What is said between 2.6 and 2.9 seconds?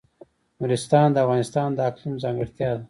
ده.